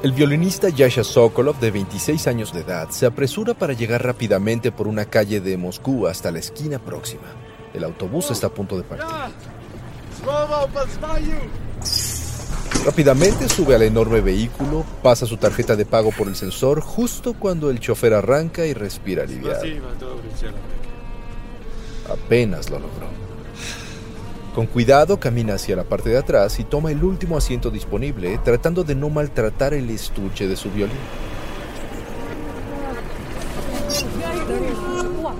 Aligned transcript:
El 0.00 0.12
violinista 0.12 0.68
Yasha 0.68 1.02
Sokolov, 1.02 1.58
de 1.58 1.72
26 1.72 2.28
años 2.28 2.52
de 2.52 2.60
edad, 2.60 2.88
se 2.90 3.04
apresura 3.04 3.54
para 3.54 3.72
llegar 3.72 4.04
rápidamente 4.04 4.70
por 4.70 4.86
una 4.86 5.06
calle 5.06 5.40
de 5.40 5.56
Moscú 5.56 6.06
hasta 6.06 6.30
la 6.30 6.38
esquina 6.38 6.78
próxima. 6.78 7.26
El 7.74 7.82
autobús 7.82 8.30
está 8.30 8.46
a 8.46 8.50
punto 8.50 8.76
de 8.76 8.84
partir. 8.84 9.06
Rápidamente 12.84 13.48
sube 13.48 13.74
al 13.74 13.82
enorme 13.82 14.20
vehículo, 14.20 14.84
pasa 15.02 15.26
su 15.26 15.36
tarjeta 15.36 15.74
de 15.74 15.84
pago 15.84 16.12
por 16.12 16.28
el 16.28 16.36
sensor 16.36 16.80
justo 16.80 17.34
cuando 17.34 17.68
el 17.68 17.80
chofer 17.80 18.14
arranca 18.14 18.64
y 18.66 18.74
respira 18.74 19.24
aliviado. 19.24 19.64
Apenas 22.08 22.70
lo 22.70 22.78
logró. 22.78 23.27
Con 24.58 24.66
cuidado 24.66 25.20
camina 25.20 25.54
hacia 25.54 25.76
la 25.76 25.84
parte 25.84 26.10
de 26.10 26.18
atrás 26.18 26.58
y 26.58 26.64
toma 26.64 26.90
el 26.90 27.04
último 27.04 27.36
asiento 27.36 27.70
disponible, 27.70 28.40
tratando 28.42 28.82
de 28.82 28.96
no 28.96 29.08
maltratar 29.08 29.72
el 29.72 29.88
estuche 29.88 30.48
de 30.48 30.56
su 30.56 30.68
violín. 30.72 30.96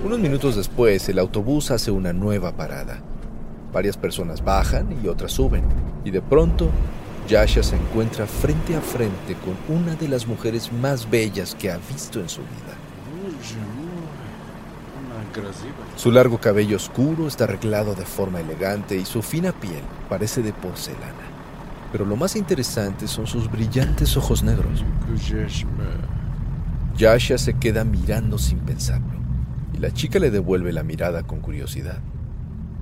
Unos 0.05 0.19
minutos 0.19 0.55
después, 0.55 1.09
el 1.09 1.19
autobús 1.19 1.69
hace 1.69 1.91
una 1.91 2.13
nueva 2.13 2.53
parada. 2.53 3.01
Varias 3.73 3.97
personas 3.97 4.41
bajan 4.41 4.97
y 5.03 5.09
otras 5.09 5.33
suben, 5.33 5.65
y 6.05 6.11
de 6.11 6.21
pronto, 6.21 6.69
Yasha 7.27 7.61
se 7.61 7.75
encuentra 7.75 8.25
frente 8.25 8.73
a 8.77 8.79
frente 8.79 9.35
con 9.43 9.75
una 9.75 9.95
de 9.95 10.07
las 10.07 10.27
mujeres 10.27 10.71
más 10.71 11.09
bellas 11.09 11.55
que 11.55 11.69
ha 11.69 11.77
visto 11.91 12.21
en 12.21 12.29
su 12.29 12.39
vida. 12.39 13.78
Su 15.95 16.11
largo 16.11 16.39
cabello 16.39 16.77
oscuro 16.77 17.27
está 17.27 17.43
arreglado 17.45 17.95
de 17.95 18.05
forma 18.05 18.39
elegante 18.39 18.97
y 18.97 19.05
su 19.05 19.21
fina 19.21 19.51
piel 19.51 19.81
parece 20.07 20.41
de 20.41 20.53
porcelana. 20.53 21.29
Pero 21.91 22.05
lo 22.05 22.15
más 22.15 22.35
interesante 22.35 23.07
son 23.07 23.27
sus 23.27 23.49
brillantes 23.51 24.15
ojos 24.15 24.43
negros. 24.43 24.83
Yasha 26.95 27.37
se 27.37 27.53
queda 27.53 27.83
mirando 27.83 28.37
sin 28.37 28.59
pensarlo 28.59 29.19
y 29.73 29.77
la 29.77 29.91
chica 29.91 30.19
le 30.19 30.31
devuelve 30.31 30.73
la 30.73 30.83
mirada 30.83 31.23
con 31.23 31.39
curiosidad. 31.39 31.99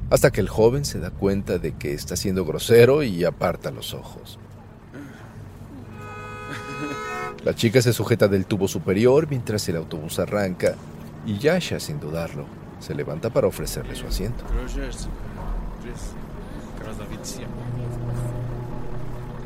Hasta 0.09 0.31
que 0.31 0.41
el 0.41 0.50
joven 0.50 0.85
se 0.85 1.00
da 1.00 1.12
cuenta 1.12 1.58
de 1.58 1.74
que 1.74 1.94
está 1.94 2.16
siendo 2.16 2.46
grosero 2.46 3.03
y 3.03 3.24
aparta 3.25 3.72
los 3.72 3.94
ojos. 3.94 4.40
La 7.44 7.56
chica 7.56 7.81
se 7.81 7.94
sujeta 7.94 8.28
del 8.28 8.46
tubo 8.46 8.68
superior 8.68 9.28
mientras 9.29 9.68
el 9.69 9.78
autobús 9.78 10.19
arranca 10.19 10.75
y 11.25 11.38
Yasha, 11.38 11.79
sin 11.79 12.00
dudarlo, 12.00 12.45
se 12.79 12.95
levanta 12.95 13.29
para 13.29 13.47
ofrecerle 13.47 13.95
su 13.95 14.07
asiento. 14.07 14.44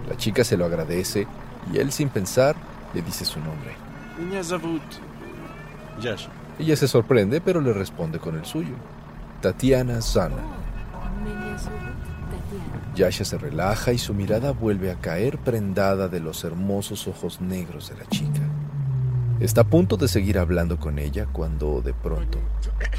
La 0.08 0.18
chica 0.18 0.44
se 0.44 0.58
lo 0.58 0.66
agradece 0.66 1.28
y 1.72 1.78
él, 1.78 1.92
sin 1.92 2.10
pensar, 2.10 2.56
le 2.94 3.02
dice 3.02 3.26
su 3.26 3.40
nombre. 3.40 3.76
Ella 6.60 6.76
se 6.76 6.88
sorprende, 6.88 7.42
pero 7.42 7.62
le 7.62 7.74
responde 7.74 8.20
con 8.20 8.36
el 8.36 8.46
suyo. 8.46 8.76
Tatiana 9.42 10.02
Zana. 10.02 10.36
Yasha 12.96 13.24
se 13.24 13.38
relaja 13.38 13.94
y 13.94 13.98
su 13.98 14.14
mirada 14.14 14.52
vuelve 14.52 14.92
a 14.92 14.96
caer 14.96 15.38
prendada 15.38 16.10
de 16.10 16.20
los 16.20 16.44
hermosos 16.44 17.08
ojos 17.08 17.40
negros 17.40 17.90
de 17.90 17.96
la 17.96 18.06
chica. 18.10 18.41
Está 19.42 19.62
a 19.62 19.64
punto 19.64 19.98
de 19.98 20.08
seguir 20.08 20.38
hablando 20.38 20.80
con 20.80 21.00
ella 21.00 21.26
cuando 21.26 21.82
de 21.82 21.96
pronto 21.96 22.38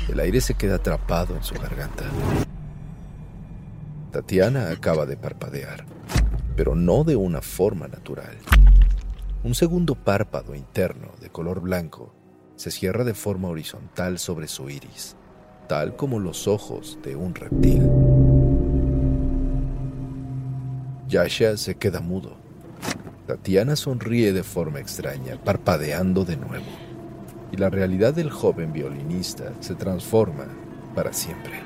el 0.08 0.18
aire 0.18 0.40
se 0.40 0.54
queda 0.54 0.74
atrapado 0.74 1.36
en 1.36 1.44
su 1.44 1.54
garganta. 1.54 2.02
Tatiana 4.10 4.72
acaba 4.72 5.06
de 5.06 5.16
parpadear, 5.16 5.86
pero 6.56 6.74
no 6.74 7.04
de 7.04 7.14
una 7.14 7.42
forma 7.42 7.86
natural. 7.86 8.36
Un 9.44 9.54
segundo 9.54 9.94
párpado 9.94 10.56
interno 10.56 11.12
de 11.20 11.30
color 11.30 11.60
blanco 11.60 12.12
se 12.56 12.72
cierra 12.72 13.04
de 13.04 13.14
forma 13.14 13.46
horizontal 13.46 14.18
sobre 14.18 14.48
su 14.48 14.68
iris, 14.68 15.14
tal 15.68 15.94
como 15.94 16.18
los 16.18 16.48
ojos 16.48 16.98
de 17.04 17.14
un 17.14 17.36
reptil. 17.36 17.88
Yasha 21.06 21.56
se 21.56 21.76
queda 21.76 22.00
mudo 22.00 22.41
Tatiana 23.26 23.76
sonríe 23.76 24.32
de 24.32 24.42
forma 24.42 24.80
extraña, 24.80 25.36
parpadeando 25.42 26.24
de 26.24 26.36
nuevo, 26.36 26.66
y 27.52 27.56
la 27.56 27.70
realidad 27.70 28.12
del 28.12 28.30
joven 28.30 28.72
violinista 28.72 29.52
se 29.60 29.76
transforma 29.76 30.46
para 30.94 31.12
siempre. 31.12 31.60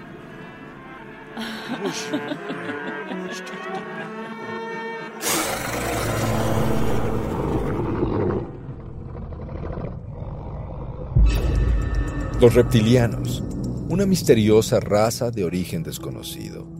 Los 12.38 12.54
reptilianos, 12.54 13.42
una 13.88 14.04
misteriosa 14.04 14.78
raza 14.78 15.30
de 15.30 15.44
origen 15.44 15.82
desconocido 15.82 16.76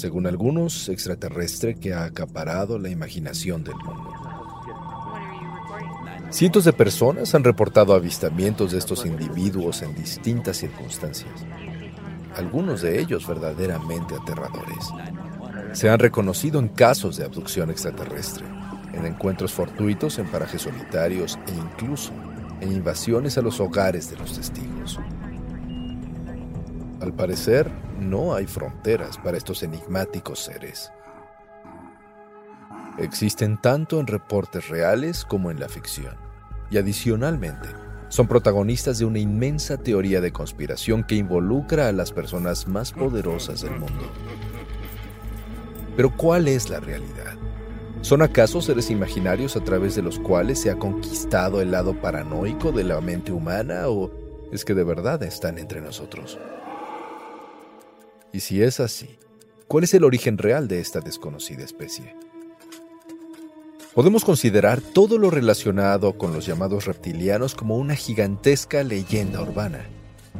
según 0.00 0.26
algunos, 0.26 0.88
extraterrestre 0.88 1.74
que 1.74 1.92
ha 1.92 2.04
acaparado 2.04 2.78
la 2.78 2.88
imaginación 2.88 3.64
del 3.64 3.74
mundo. 3.74 4.09
Cientos 6.30 6.64
de 6.64 6.72
personas 6.72 7.34
han 7.34 7.42
reportado 7.42 7.92
avistamientos 7.92 8.70
de 8.70 8.78
estos 8.78 9.04
individuos 9.04 9.82
en 9.82 9.96
distintas 9.96 10.58
circunstancias, 10.58 11.32
algunos 12.36 12.82
de 12.82 13.00
ellos 13.00 13.26
verdaderamente 13.26 14.14
aterradores. 14.14 14.88
Se 15.72 15.90
han 15.90 15.98
reconocido 15.98 16.60
en 16.60 16.68
casos 16.68 17.16
de 17.16 17.24
abducción 17.24 17.70
extraterrestre, 17.70 18.44
en 18.92 19.06
encuentros 19.06 19.52
fortuitos 19.52 20.20
en 20.20 20.26
parajes 20.26 20.62
solitarios 20.62 21.36
e 21.48 21.52
incluso 21.52 22.12
en 22.60 22.72
invasiones 22.72 23.36
a 23.36 23.42
los 23.42 23.58
hogares 23.58 24.08
de 24.08 24.16
los 24.16 24.32
testigos. 24.32 25.00
Al 27.00 27.12
parecer, 27.12 27.68
no 27.98 28.34
hay 28.34 28.46
fronteras 28.46 29.18
para 29.18 29.36
estos 29.36 29.64
enigmáticos 29.64 30.38
seres. 30.38 30.92
Existen 33.00 33.56
tanto 33.56 33.98
en 33.98 34.06
reportes 34.06 34.68
reales 34.68 35.24
como 35.24 35.50
en 35.50 35.58
la 35.58 35.70
ficción. 35.70 36.14
Y 36.70 36.76
adicionalmente, 36.76 37.68
son 38.10 38.28
protagonistas 38.28 38.98
de 38.98 39.06
una 39.06 39.18
inmensa 39.18 39.78
teoría 39.78 40.20
de 40.20 40.32
conspiración 40.32 41.04
que 41.04 41.14
involucra 41.14 41.88
a 41.88 41.92
las 41.92 42.12
personas 42.12 42.68
más 42.68 42.92
poderosas 42.92 43.62
del 43.62 43.72
mundo. 43.72 44.04
Pero 45.96 46.14
¿cuál 46.14 46.46
es 46.46 46.68
la 46.68 46.78
realidad? 46.78 47.38
¿Son 48.02 48.20
acaso 48.20 48.60
seres 48.60 48.90
imaginarios 48.90 49.56
a 49.56 49.64
través 49.64 49.94
de 49.94 50.02
los 50.02 50.18
cuales 50.18 50.60
se 50.60 50.70
ha 50.70 50.76
conquistado 50.76 51.62
el 51.62 51.70
lado 51.70 51.94
paranoico 51.94 52.70
de 52.70 52.84
la 52.84 53.00
mente 53.00 53.32
humana 53.32 53.88
o 53.88 54.10
es 54.52 54.64
que 54.64 54.74
de 54.74 54.84
verdad 54.84 55.22
están 55.22 55.56
entre 55.56 55.80
nosotros? 55.80 56.38
Y 58.30 58.40
si 58.40 58.62
es 58.62 58.78
así, 58.78 59.18
¿cuál 59.68 59.84
es 59.84 59.94
el 59.94 60.04
origen 60.04 60.36
real 60.36 60.68
de 60.68 60.80
esta 60.80 61.00
desconocida 61.00 61.64
especie? 61.64 62.14
Podemos 63.94 64.24
considerar 64.24 64.80
todo 64.80 65.18
lo 65.18 65.30
relacionado 65.30 66.16
con 66.16 66.32
los 66.32 66.46
llamados 66.46 66.84
reptilianos 66.84 67.56
como 67.56 67.76
una 67.76 67.96
gigantesca 67.96 68.84
leyenda 68.84 69.42
urbana, 69.42 69.84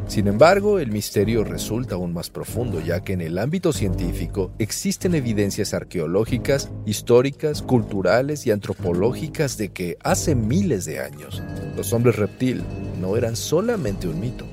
Sin 0.06 0.29
embargo, 0.29 0.79
el 0.79 0.93
misterio 0.93 1.43
resulta 1.43 1.97
aún 1.97 2.12
más 2.12 2.31
profundo, 2.31 2.81
ya 2.81 3.00
que 3.00 3.12
en 3.12 3.20
el 3.20 3.38
ámbito 3.38 3.73
científico 3.73 4.52
existen 4.61 5.17
evidencias 5.17 5.75
arqueológicas, 5.75 6.70
históricas, 6.87 7.61
culturales 7.61 8.47
y 8.47 8.52
antropológicas 8.52 9.58
de 9.58 9.73
que 9.73 9.99
hace 10.05 10.37
miles 10.37 10.85
de 10.85 11.00
años 11.00 11.43
los 11.76 11.93
hombres 11.93 12.14
reptil 12.17 12.62
no 13.00 13.17
eran 13.17 13.35
solamente 13.35 14.06
un 14.06 14.20
mito. 14.20 14.47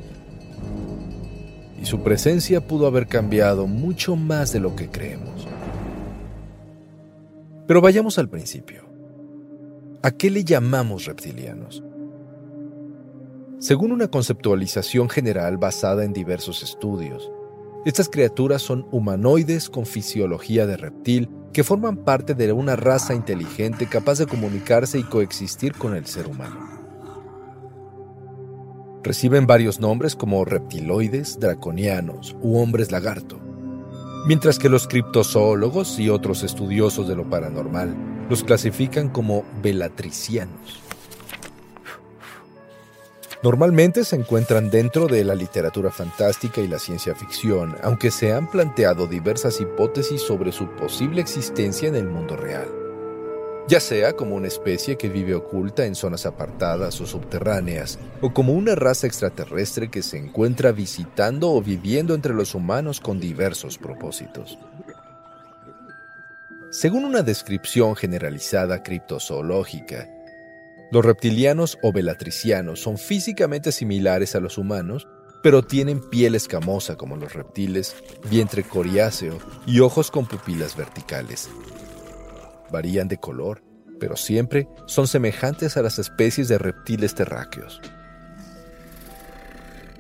Y 1.80 1.86
su 1.86 2.02
presencia 2.02 2.68
pudo 2.68 2.88
haber 2.88 3.06
cambiado 3.06 3.68
mucho 3.68 4.16
más 4.16 4.52
de 4.54 4.60
lo 4.60 4.76
que 4.76 4.90
creemos. 4.90 5.48
Pero 7.68 7.80
vayamos 7.80 8.18
al 8.18 8.28
principio. 8.28 8.87
¿A 10.04 10.12
qué 10.12 10.30
le 10.30 10.44
llamamos 10.44 11.06
reptilianos? 11.06 11.84
Según 13.58 13.92
una 13.92 14.08
conceptualización 14.10 15.10
general 15.10 15.58
basada 15.58 16.06
en 16.06 16.14
diversos 16.14 16.62
estudios, 16.62 17.32
estas 17.84 18.08
criaturas 18.08 18.62
son 18.62 18.88
humanoides 18.92 19.72
con 19.72 19.88
fisiología 19.88 20.68
de 20.68 20.78
reptil 20.78 21.30
que 21.52 21.64
forman 21.64 21.98
parte 21.98 22.36
de 22.36 22.52
una 22.52 22.76
raza 22.76 23.16
inteligente 23.16 23.88
capaz 23.88 24.20
de 24.20 24.28
comunicarse 24.28 25.00
y 25.00 25.04
coexistir 25.04 25.74
con 25.74 25.96
el 25.96 26.06
ser 26.06 26.28
humano. 26.28 26.70
Reciben 29.02 29.48
varios 29.48 29.80
nombres 29.80 30.16
como 30.16 30.46
reptiloides, 30.46 31.40
draconianos 31.40 32.36
u 32.44 32.60
hombres 32.60 32.92
lagarto, 32.92 33.40
mientras 34.28 34.60
que 34.60 34.70
los 34.70 34.88
criptozoólogos 34.88 35.98
y 35.98 36.10
otros 36.10 36.44
estudiosos 36.44 37.08
de 37.08 37.16
lo 37.16 37.28
paranormal 37.28 38.17
los 38.30 38.44
clasifican 38.44 39.10
como 39.10 39.44
velatricianos. 39.62 40.84
Normalmente 43.44 44.04
se 44.04 44.16
encuentran 44.16 44.72
dentro 44.72 45.08
de 45.08 45.24
la 45.24 45.36
literatura 45.36 45.92
fantástica 45.92 46.60
y 46.60 46.68
la 46.68 46.80
ciencia 46.80 47.14
ficción, 47.14 47.76
aunque 47.84 48.10
se 48.10 48.34
han 48.34 48.50
planteado 48.50 49.06
diversas 49.06 49.62
hipótesis 49.62 50.22
sobre 50.22 50.52
su 50.52 50.68
posible 50.72 51.22
existencia 51.22 51.88
en 51.88 51.96
el 51.96 52.08
mundo 52.08 52.36
real. 52.36 52.68
Ya 53.68 53.80
sea 53.80 54.14
como 54.14 54.36
una 54.36 54.48
especie 54.48 54.98
que 54.98 55.10
vive 55.10 55.36
oculta 55.36 55.86
en 55.86 55.94
zonas 55.94 56.26
apartadas 56.26 57.00
o 57.00 57.06
subterráneas, 57.06 58.00
o 58.22 58.34
como 58.34 58.54
una 58.54 58.76
raza 58.76 59.06
extraterrestre 59.06 59.92
que 59.92 60.02
se 60.02 60.18
encuentra 60.18 60.72
visitando 60.72 61.52
o 61.52 61.62
viviendo 61.62 62.16
entre 62.16 62.34
los 62.34 62.56
humanos 62.56 63.00
con 63.00 63.20
diversos 63.20 63.78
propósitos. 63.78 64.58
Según 66.70 67.06
una 67.06 67.22
descripción 67.22 67.96
generalizada 67.96 68.84
criptozoológica, 68.84 70.10
los 70.92 71.06
reptilianos 71.06 71.78
o 71.82 71.94
velatricianos 71.94 72.82
son 72.82 72.98
físicamente 72.98 73.72
similares 73.72 74.36
a 74.36 74.42
los 74.42 74.58
humanos, 74.58 75.08
pero 75.42 75.64
tienen 75.64 76.02
piel 76.02 76.36
escamosa 76.36 76.98
como 76.98 77.16
los 77.16 77.34
reptiles, 77.34 77.96
vientre 78.30 78.64
coriáceo 78.64 79.38
y 79.66 79.80
ojos 79.80 80.12
con 80.12 80.26
pupilas 80.26 80.76
verticales. 80.76 81.50
Varían 82.70 83.08
de 83.08 83.18
color, 83.18 83.64
pero 83.98 84.18
siempre 84.18 84.68
son 84.88 85.08
semejantes 85.08 85.78
a 85.78 85.82
las 85.82 86.00
especies 86.00 86.50
de 86.50 86.58
reptiles 86.58 87.16
terráqueos. 87.16 87.80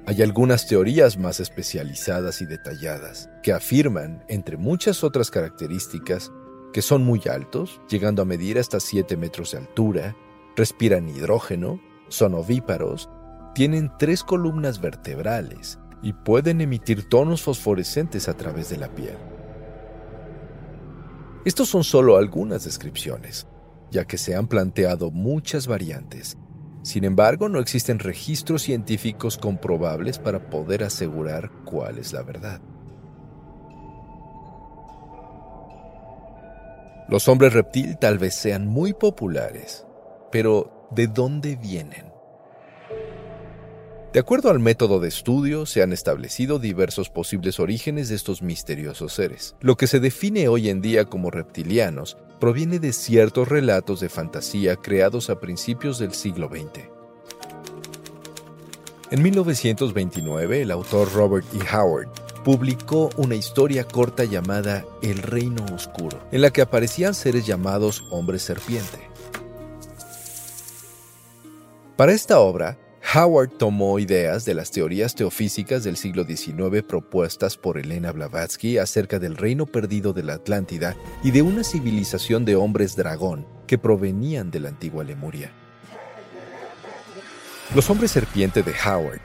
Hay 0.06 0.22
algunas 0.22 0.68
teorías 0.68 1.18
más 1.18 1.40
especializadas 1.40 2.42
y 2.42 2.46
detalladas 2.46 3.30
que 3.42 3.54
afirman, 3.54 4.24
entre 4.28 4.58
muchas 4.58 5.04
otras 5.04 5.31
características, 5.31 6.31
que 6.74 6.81
son 6.81 7.04
muy 7.04 7.22
altos, 7.30 7.81
llegando 7.90 8.22
a 8.22 8.25
medir 8.25 8.60
hasta 8.60 8.80
7 8.80 9.18
metros 9.18 9.52
de 9.52 9.60
altura, 9.60 10.16
respiran 10.56 11.10
hidrógeno, 11.10 11.80
son 12.10 12.34
ovíparos, 12.34 13.10
tienen 13.54 13.92
tres 13.98 14.24
columnas 14.24 14.80
vertebrales 14.80 15.80
y 16.02 16.14
pueden 16.14 16.62
emitir 16.62 17.10
tonos 17.10 17.42
fosforescentes 17.42 18.30
a 18.30 18.36
través 18.36 18.69
de 18.69 18.78
la 18.78 18.94
piel. 18.94 19.18
Estos 21.46 21.69
son 21.69 21.84
solo 21.84 22.18
algunas 22.18 22.66
descripciones, 22.66 23.48
ya 23.90 24.06
que 24.06 24.18
se 24.18 24.36
han 24.36 24.48
planteado 24.48 25.12
muchas 25.12 25.66
variantes. 25.66 26.38
Sin 26.84 27.04
embargo, 27.04 27.50
no 27.50 27.60
existen 27.60 28.00
registros 28.00 28.62
científicos 28.62 29.38
comprobables 29.38 30.19
para 30.19 30.50
poder 30.50 30.84
asegurar 30.84 31.52
cuál 31.66 31.98
es 31.98 32.14
la 32.14 32.24
verdad. 32.24 32.62
Los 37.09 37.30
hombres 37.30 37.54
reptil 37.54 37.98
tal 37.98 38.18
vez 38.18 38.36
sean 38.36 38.68
muy 38.68 38.92
populares, 38.92 39.86
pero, 40.30 40.89
¿de 40.92 41.07
dónde 41.07 41.56
vienen? 41.56 42.12
De 44.12 44.19
acuerdo 44.19 44.50
al 44.50 44.59
método 44.59 45.00
de 45.00 45.07
estudio, 45.07 45.65
se 45.65 45.81
han 45.81 45.94
establecido 45.94 46.59
diversos 46.59 47.09
posibles 47.09 47.62
orígenes 47.62 48.09
de 48.09 48.15
estos 48.15 48.42
misteriosos 48.42 49.13
seres. 49.13 49.56
Lo 49.62 49.77
que 49.77 49.88
se 49.88 50.01
define 50.01 50.50
hoy 50.50 50.69
en 50.69 50.81
día 50.81 51.06
como 51.06 51.31
reptilianos 51.31 52.18
proviene 52.42 52.80
de 52.80 52.92
ciertos 52.92 53.48
relatos 53.48 54.01
de 54.01 54.09
fantasía 54.09 54.75
creados 54.75 55.30
a 55.30 55.39
principios 55.39 56.00
del 56.00 56.13
siglo 56.13 56.50
XX. 56.50 56.89
En 59.12 59.24
1929, 59.24 60.62
el 60.62 60.71
autor 60.71 61.13
Robert 61.13 61.45
E. 61.54 61.75
Howard 61.75 62.09
publicó 62.47 63.09
una 63.17 63.35
historia 63.35 63.83
corta 63.83 64.23
llamada 64.23 64.85
El 65.01 65.17
Reino 65.17 65.65
Oscuro, 65.75 66.17
en 66.31 66.39
la 66.39 66.49
que 66.49 66.61
aparecían 66.61 67.13
seres 67.13 67.45
llamados 67.45 68.05
hombres 68.09 68.41
serpiente. 68.41 68.99
Para 71.97 72.13
esta 72.13 72.39
obra, 72.39 72.79
Howard 73.13 73.49
tomó 73.57 73.99
ideas 73.99 74.45
de 74.45 74.53
las 74.53 74.71
teorías 74.71 75.13
teofísicas 75.13 75.83
del 75.83 75.97
siglo 75.97 76.23
XIX 76.23 76.83
propuestas 76.88 77.57
por 77.57 77.77
Elena 77.77 78.13
Blavatsky 78.13 78.77
acerca 78.77 79.19
del 79.19 79.35
reino 79.35 79.65
perdido 79.65 80.13
de 80.13 80.23
la 80.23 80.35
Atlántida 80.35 80.95
y 81.25 81.31
de 81.31 81.41
una 81.41 81.65
civilización 81.65 82.45
de 82.45 82.55
hombres 82.55 82.95
dragón 82.95 83.45
que 83.67 83.77
provenían 83.77 84.51
de 84.51 84.61
la 84.61 84.69
antigua 84.69 85.03
Lemuria. 85.03 85.51
Los 87.75 87.89
hombres 87.89 88.11
serpiente 88.11 88.63
de 88.63 88.71
Howard 88.85 89.19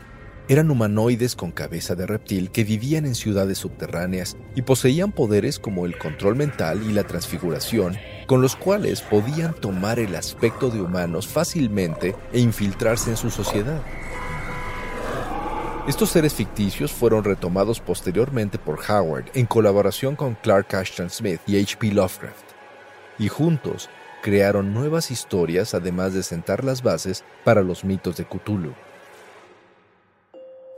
eran 0.49 0.71
humanoides 0.71 1.37
con 1.37 1.53
cabeza 1.53 1.95
de 1.95 2.07
reptil 2.07 2.51
que 2.51 2.65
vivían 2.65 3.07
en 3.07 3.15
ciudades 3.15 3.59
subterráneas 3.59 4.37
y 4.55 4.63
poseían 4.63 5.13
poderes 5.13 5.59
como 5.59 5.87
el 5.87 5.97
control 5.99 6.37
mental 6.37 6.83
y 6.89 6.93
la 6.93 7.05
transfiguración, 7.05 7.97
con 8.27 8.43
los 8.43 8.57
cuales 8.57 9.03
podían 9.03 9.55
tomar 9.55 9.99
el 9.99 10.15
aspecto 10.17 10.71
de 10.71 10.81
humanos 10.81 11.27
fácilmente 11.27 12.17
e 12.33 12.41
infiltrarse 12.41 13.11
en 13.11 13.17
su 13.17 13.31
sociedad. 13.31 13.83
Estos 15.87 16.11
seres 16.11 16.35
ficticios 16.35 16.93
fueron 16.93 17.25
retomados 17.25 17.81
posteriormente 17.81 18.57
por 18.57 18.79
Howard 18.89 19.25
en 19.35 19.47
colaboración 19.47 20.15
con 20.15 20.35
Clark 20.37 20.75
Ashton 20.75 21.11
Smith 21.11 21.41
y 21.47 21.61
H.P. 21.61 21.93
Lovecraft, 21.93 22.45
y 23.19 23.29
juntos 23.29 23.91
crearon 24.23 24.73
nuevas 24.73 25.11
historias 25.11 25.75
además 25.75 26.15
de 26.15 26.23
sentar 26.23 26.63
las 26.63 26.83
bases 26.83 27.25
para 27.45 27.63
los 27.63 27.85
mitos 27.85 28.17
de 28.17 28.25
Cthulhu. 28.25 28.75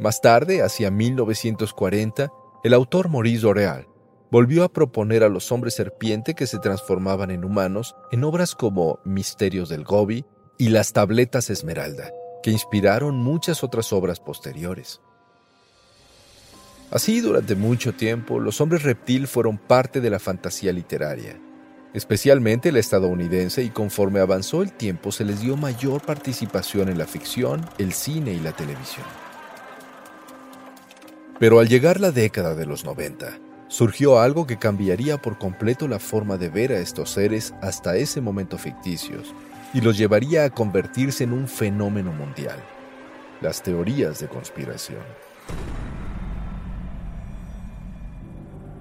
Más 0.01 0.21
tarde, 0.21 0.63
hacia 0.63 0.91
1940, 0.91 2.33
el 2.65 2.75
autor 2.75 3.09
Maurice 3.09 3.43
Doreal 3.43 3.87
volvió 4.31 4.65
a 4.65 4.73
proponer 4.73 5.23
a 5.23 5.29
los 5.29 5.53
hombres 5.53 5.75
serpiente 5.75 6.35
que 6.35 6.49
se 6.49 6.59
transformaban 6.59 7.31
en 7.31 7.45
humanos 7.45 7.95
en 8.11 8.25
obras 8.25 8.57
como 8.57 8.99
Misterios 9.05 9.69
del 9.69 9.85
Gobi 9.85 10.25
y 10.59 10.71
Las 10.71 10.93
Tabletas 10.93 11.49
Esmeralda, 11.49 12.11
que 12.43 12.51
inspiraron 12.51 13.17
muchas 13.17 13.63
otras 13.63 13.93
obras 13.93 14.19
posteriores. 14.19 15.01
Así, 16.91 17.21
durante 17.21 17.55
mucho 17.55 17.95
tiempo, 17.95 18.41
los 18.41 18.61
hombres 18.61 18.83
reptil 18.83 19.29
fueron 19.29 19.59
parte 19.59 20.01
de 20.01 20.11
la 20.11 20.19
fantasía 20.19 20.73
literaria, 20.73 21.39
especialmente 21.93 22.73
la 22.73 22.81
estadounidense, 22.81 23.63
y 23.63 23.71
conforme 23.71 24.19
avanzó 24.19 24.63
el 24.63 24.73
tiempo 24.73 25.13
se 25.13 25.25
les 25.25 25.41
dio 25.41 25.57
mayor 25.57 26.03
participación 26.03 26.89
en 26.89 26.99
la 26.99 27.07
ficción, 27.07 27.65
el 27.79 27.93
cine 27.93 28.33
y 28.33 28.41
la 28.41 28.53
televisión. 28.53 29.24
Pero 31.39 31.59
al 31.59 31.69
llegar 31.69 32.01
la 32.01 32.13
década 32.13 32.55
de 32.55 32.65
los 32.65 32.85
90, 32.85 33.39
surgió 33.69 34.21
algo 34.21 34.47
que 34.47 34.57
cambiaría 34.57 35.21
por 35.21 35.37
completo 35.37 35.89
la 35.89 35.99
forma 35.99 36.37
de 36.37 36.49
ver 36.49 36.73
a 36.73 36.79
estos 36.79 37.11
seres 37.11 37.55
hasta 37.61 37.97
ese 37.97 38.21
momento 38.21 38.57
ficticios 38.57 39.35
y 39.73 39.81
los 39.81 39.99
llevaría 39.99 40.45
a 40.45 40.51
convertirse 40.51 41.25
en 41.25 41.33
un 41.33 41.49
fenómeno 41.49 42.13
mundial, 42.13 42.57
las 43.41 43.63
teorías 43.63 44.21
de 44.21 44.29
conspiración. 44.29 45.03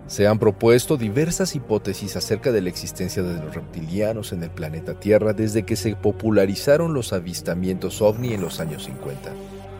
Se 0.05 0.27
han 0.27 0.37
propuesto 0.37 0.95
diversas 0.95 1.55
hipótesis 1.55 2.15
acerca 2.15 2.51
de 2.51 2.61
la 2.61 2.69
existencia 2.69 3.23
de 3.23 3.41
los 3.43 3.55
reptilianos 3.55 4.31
en 4.31 4.43
el 4.43 4.51
planeta 4.51 4.99
Tierra 4.99 5.33
desde 5.33 5.63
que 5.63 5.75
se 5.75 5.95
popularizaron 5.95 6.93
los 6.93 7.13
avistamientos 7.13 7.99
ovni 7.99 8.33
en 8.33 8.41
los 8.41 8.59
años 8.59 8.83
50 8.83 9.31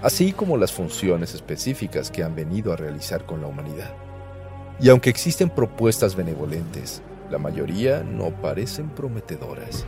así 0.04 0.34
como 0.34 0.58
las 0.58 0.72
funciones 0.72 1.34
específicas 1.34 2.12
que 2.12 2.24
han 2.24 2.36
venido 2.36 2.72
a 2.72 2.76
realizar 2.76 3.26
con 3.26 3.42
la 3.42 3.48
humanidad. 3.48 3.96
Y 4.80 4.90
aunque 4.90 5.10
existen 5.10 5.50
propuestas 5.50 6.16
benevolentes, 6.16 7.02
la 7.32 7.40
mayoría 7.40 8.04
no 8.04 8.30
parecen 8.42 8.90
prometedoras. 8.90 9.86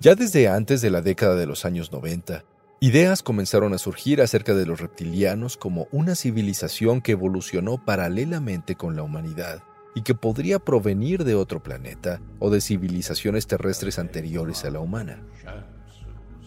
Ya 0.00 0.14
desde 0.14 0.48
antes 0.48 0.80
de 0.80 0.90
la 0.90 1.02
década 1.02 1.34
de 1.34 1.46
los 1.46 1.64
años 1.64 1.92
90, 1.92 2.44
Ideas 2.84 3.22
comenzaron 3.22 3.72
a 3.72 3.78
surgir 3.78 4.20
acerca 4.20 4.52
de 4.52 4.66
los 4.66 4.78
reptilianos 4.78 5.56
como 5.56 5.88
una 5.90 6.14
civilización 6.14 7.00
que 7.00 7.12
evolucionó 7.12 7.82
paralelamente 7.82 8.74
con 8.74 8.94
la 8.94 9.02
humanidad 9.02 9.62
y 9.94 10.02
que 10.02 10.14
podría 10.14 10.58
provenir 10.58 11.24
de 11.24 11.34
otro 11.34 11.62
planeta 11.62 12.20
o 12.40 12.50
de 12.50 12.60
civilizaciones 12.60 13.46
terrestres 13.46 13.98
anteriores 13.98 14.66
a 14.66 14.70
la 14.70 14.80
humana. 14.80 15.22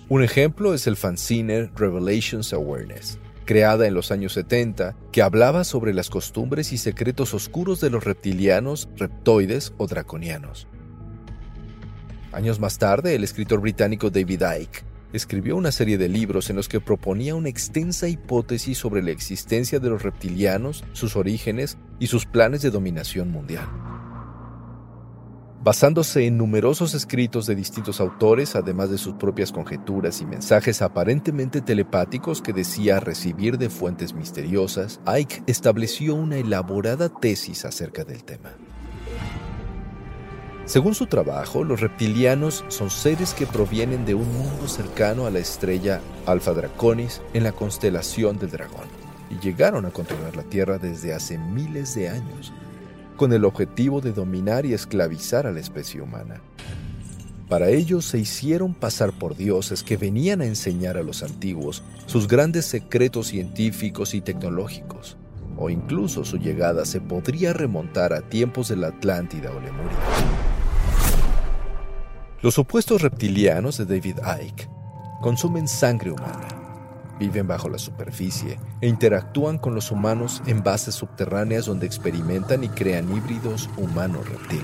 Un 0.10 0.24
ejemplo 0.24 0.74
es 0.74 0.88
el 0.88 0.96
fanzine 0.96 1.70
Revelations 1.76 2.54
Awareness, 2.54 3.20
creada 3.44 3.88
en 3.88 3.94
los 3.94 4.10
años 4.10 4.32
70, 4.34 4.96
que 5.12 5.22
hablaba 5.22 5.66
sobre 5.66 5.94
las 5.94 6.10
costumbres 6.10 6.72
y 6.72 6.78
secretos 6.78 7.34
oscuros 7.34 7.82
de 7.82 7.90
los 7.90 8.06
reptilianos, 8.06 8.88
reptoides 8.96 9.74
o 9.78 9.86
draconianos. 9.86 10.66
Años 12.32 12.58
más 12.58 12.78
tarde, 12.78 13.16
el 13.16 13.26
escritor 13.26 13.60
británico 13.60 14.10
David 14.10 14.44
Icke 14.62 14.86
escribió 15.12 15.58
una 15.58 15.74
serie 15.74 15.98
de 15.98 16.08
libros 16.08 16.50
en 16.50 16.56
los 16.56 16.70
que 16.70 16.80
proponía 16.80 17.36
una 17.36 17.50
extensa 17.50 18.08
hipótesis 18.08 18.78
sobre 18.78 19.04
la 19.04 19.12
existencia 19.12 19.80
de 19.80 19.90
los 19.90 20.04
reptilianos, 20.04 20.86
sus 20.94 21.18
orígenes 21.18 21.78
y 22.00 22.08
sus 22.08 22.26
planes 22.26 22.62
de 22.62 22.70
dominación 22.70 23.30
mundial. 23.30 23.68
Basándose 25.64 26.28
en 26.28 26.38
numerosos 26.38 26.94
escritos 26.94 27.48
de 27.48 27.56
distintos 27.56 28.00
autores, 28.00 28.56
además 28.56 28.92
de 28.92 28.98
sus 28.98 29.16
propias 29.16 29.52
conjeturas 29.52 30.22
y 30.22 30.26
mensajes 30.26 30.82
aparentemente 30.82 31.62
telepáticos 31.62 32.42
que 32.42 32.54
decía 32.54 33.00
recibir 33.00 33.58
de 33.58 33.70
fuentes 33.70 34.14
misteriosas, 34.14 35.02
Ike 35.06 35.44
estableció 35.48 36.16
una 36.16 36.38
elaborada 36.38 37.10
tesis 37.10 37.66
acerca 37.66 38.04
del 38.04 38.24
tema. 38.24 38.52
Según 40.66 40.94
su 40.94 41.08
trabajo, 41.08 41.64
los 41.64 41.82
reptilianos 41.82 42.64
son 42.68 42.90
seres 42.90 43.34
que 43.34 43.48
provienen 43.48 44.06
de 44.06 44.14
un 44.14 44.32
mundo 44.38 44.68
cercano 44.68 45.26
a 45.26 45.32
la 45.32 45.40
estrella 45.40 46.02
Alpha 46.26 46.52
Draconis 46.54 47.22
en 47.34 47.44
la 47.44 47.54
constelación 47.54 48.38
del 48.38 48.52
dragón 48.52 48.88
y 49.30 49.40
llegaron 49.40 49.86
a 49.86 49.92
controlar 49.92 50.36
la 50.36 50.44
Tierra 50.44 50.78
desde 50.78 51.14
hace 51.14 51.38
miles 51.38 51.96
de 51.96 52.10
años, 52.10 52.54
con 53.18 53.34
el 53.34 53.44
objetivo 53.44 54.00
de 54.00 54.14
dominar 54.14 54.66
y 54.66 54.74
esclavizar 54.74 55.46
a 55.48 55.52
la 55.52 55.60
especie 55.60 56.02
humana. 56.02 56.40
Para 57.50 57.70
ello 57.70 58.02
se 58.02 58.20
hicieron 58.20 58.74
pasar 58.74 59.14
por 59.14 59.36
dioses 59.36 59.82
que 59.82 59.98
venían 59.98 60.42
a 60.42 60.46
enseñar 60.46 60.98
a 60.98 61.04
los 61.04 61.24
antiguos 61.24 61.82
sus 62.06 62.28
grandes 62.28 62.66
secretos 62.66 63.28
científicos 63.28 64.14
y 64.14 64.22
tecnológicos, 64.22 65.18
o 65.58 65.70
incluso 65.70 66.26
su 66.26 66.38
llegada 66.38 66.86
se 66.86 67.02
podría 67.02 67.54
remontar 67.54 68.14
a 68.14 68.22
tiempos 68.22 68.68
de 68.68 68.76
la 68.76 68.88
Atlántida 68.88 69.52
o 69.52 69.60
Lemuria. 69.60 69.98
Los 72.42 72.54
supuestos 72.54 73.02
reptilianos 73.02 73.78
de 73.78 73.86
David 73.86 74.18
Icke 74.46 74.70
consumen 75.22 75.68
sangre 75.68 76.12
humana, 76.12 76.48
viven 77.20 77.48
bajo 77.48 77.70
la 77.70 77.78
superficie 77.78 78.60
e 78.82 78.88
interactúan 78.88 79.58
con 79.58 79.76
los 79.76 79.92
humanos 79.92 80.42
en 80.46 80.64
bases 80.64 80.96
subterráneas 80.96 81.66
donde 81.66 81.86
experimentan 81.86 82.64
y 82.64 82.70
crean 82.70 83.16
híbridos 83.16 83.70
humano-reptil. 83.78 84.64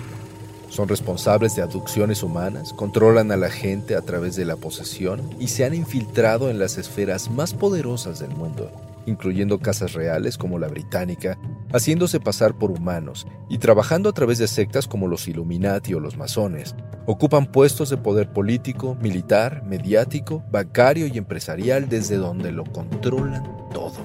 Son 0.69 0.87
responsables 0.87 1.55
de 1.55 1.61
abducciones 1.61 2.23
humanas, 2.23 2.73
controlan 2.73 3.31
a 3.31 3.37
la 3.37 3.49
gente 3.49 3.95
a 3.95 4.01
través 4.01 4.35
de 4.35 4.45
la 4.45 4.55
posesión 4.55 5.21
y 5.39 5.49
se 5.49 5.65
han 5.65 5.75
infiltrado 5.75 6.49
en 6.49 6.57
las 6.57 6.77
esferas 6.79 7.29
más 7.29 7.53
poderosas 7.53 8.19
del 8.19 8.31
mundo, 8.31 8.71
incluyendo 9.05 9.59
casas 9.59 9.93
reales 9.93 10.37
como 10.37 10.59
la 10.59 10.67
británica, 10.67 11.37
haciéndose 11.71 12.19
pasar 12.19 12.57
por 12.57 12.71
humanos 12.71 13.27
y 13.49 13.57
trabajando 13.57 14.09
a 14.09 14.13
través 14.13 14.37
de 14.37 14.47
sectas 14.47 14.87
como 14.87 15.07
los 15.07 15.27
Illuminati 15.27 15.93
o 15.93 15.99
los 15.99 16.17
masones. 16.17 16.75
Ocupan 17.05 17.51
puestos 17.51 17.89
de 17.89 17.97
poder 17.97 18.31
político, 18.31 18.95
militar, 19.01 19.63
mediático, 19.65 20.43
bancario 20.51 21.07
y 21.07 21.17
empresarial 21.17 21.89
desde 21.89 22.17
donde 22.17 22.51
lo 22.51 22.63
controlan 22.63 23.43
todo. 23.73 23.97